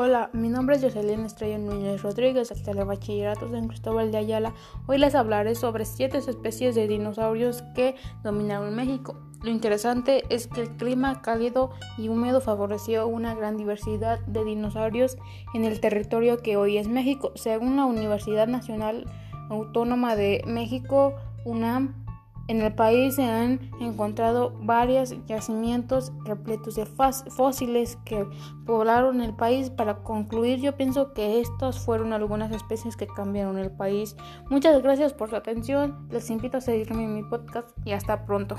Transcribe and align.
Hola, 0.00 0.30
mi 0.32 0.48
nombre 0.48 0.76
es 0.76 0.82
Jocelyn 0.82 1.24
Estrella 1.24 1.58
Núñez 1.58 2.02
Rodríguez, 2.02 2.50
del 2.50 2.62
Telebachillerato 2.62 3.50
San 3.50 3.66
Cristóbal 3.66 4.12
de 4.12 4.18
Ayala. 4.18 4.54
Hoy 4.86 4.96
les 4.96 5.16
hablaré 5.16 5.56
sobre 5.56 5.84
siete 5.84 6.18
especies 6.18 6.76
de 6.76 6.86
dinosaurios 6.86 7.64
que 7.74 7.96
dominaron 8.22 8.76
México. 8.76 9.16
Lo 9.42 9.50
interesante 9.50 10.22
es 10.28 10.46
que 10.46 10.60
el 10.60 10.76
clima 10.76 11.20
cálido 11.20 11.72
y 11.96 12.10
húmedo 12.10 12.40
favoreció 12.40 13.08
una 13.08 13.34
gran 13.34 13.56
diversidad 13.56 14.20
de 14.20 14.44
dinosaurios 14.44 15.18
en 15.52 15.64
el 15.64 15.80
territorio 15.80 16.42
que 16.42 16.56
hoy 16.56 16.78
es 16.78 16.86
México. 16.86 17.32
Según 17.34 17.74
la 17.74 17.84
Universidad 17.84 18.46
Nacional 18.46 19.04
Autónoma 19.50 20.14
de 20.14 20.44
México, 20.46 21.16
UNAM, 21.44 22.06
en 22.48 22.62
el 22.62 22.74
país 22.74 23.14
se 23.14 23.24
han 23.24 23.60
encontrado 23.78 24.54
varios 24.62 25.14
yacimientos 25.26 26.12
repletos 26.24 26.74
de 26.74 26.86
fósiles 26.86 27.98
que 28.04 28.26
poblaron 28.66 29.20
el 29.20 29.34
país. 29.34 29.70
Para 29.70 30.02
concluir, 30.02 30.60
yo 30.60 30.76
pienso 30.76 31.12
que 31.12 31.40
estas 31.40 31.78
fueron 31.78 32.12
algunas 32.12 32.50
especies 32.50 32.96
que 32.96 33.06
cambiaron 33.06 33.58
el 33.58 33.70
país. 33.70 34.16
Muchas 34.50 34.82
gracias 34.82 35.12
por 35.12 35.28
su 35.30 35.36
atención. 35.36 36.08
Les 36.10 36.30
invito 36.30 36.56
a 36.56 36.60
seguirme 36.62 37.04
en 37.04 37.14
mi 37.14 37.22
podcast 37.22 37.68
y 37.84 37.92
hasta 37.92 38.24
pronto. 38.24 38.56